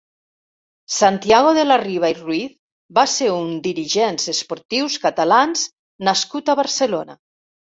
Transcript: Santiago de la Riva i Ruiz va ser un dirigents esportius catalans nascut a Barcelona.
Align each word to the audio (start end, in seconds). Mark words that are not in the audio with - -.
Santiago 0.99 1.51
de 1.57 1.65
la 1.67 1.77
Riva 1.81 2.09
i 2.13 2.15
Ruiz 2.21 2.55
va 2.99 3.03
ser 3.17 3.29
un 3.35 3.53
dirigents 3.69 4.27
esportius 4.35 4.97
catalans 5.05 5.69
nascut 6.11 6.51
a 6.57 6.61
Barcelona. 6.63 7.21